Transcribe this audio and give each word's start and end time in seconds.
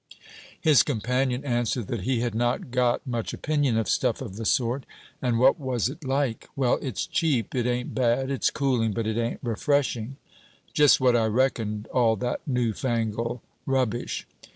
His 0.59 0.81
companion 0.81 1.45
answered, 1.45 1.85
that 1.89 2.01
he 2.01 2.21
had 2.21 2.33
not 2.33 2.71
got 2.71 3.05
much 3.05 3.35
opinion 3.35 3.77
of 3.77 3.87
stuff 3.87 4.19
of 4.19 4.35
the 4.35 4.45
sort; 4.45 4.83
and 5.21 5.37
what 5.37 5.59
was 5.59 5.89
it 5.89 6.03
like? 6.03 6.47
'Well, 6.55 6.79
it's 6.81 7.05
cheap, 7.05 7.53
it 7.53 7.67
ain't 7.67 7.93
bad; 7.93 8.31
it's 8.31 8.49
cooling. 8.49 8.93
But 8.93 9.05
it 9.05 9.17
ain't 9.17 9.41
refreshing.' 9.43 10.15
'Just 10.73 10.99
what 10.99 11.15
I 11.15 11.27
reckoned 11.27 11.85
all 11.93 12.15
that 12.15 12.41
newfangle 12.47 13.43
rubbish.' 13.67 14.25